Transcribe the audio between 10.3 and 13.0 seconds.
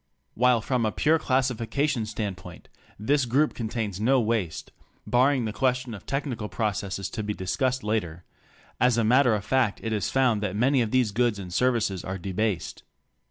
that many of these goods and services are debased.